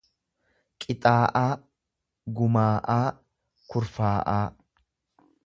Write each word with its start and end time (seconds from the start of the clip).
qixaa'aa, 0.85 1.51
gumaa'aa, 2.39 3.01
kurfaa'aa. 3.69 4.43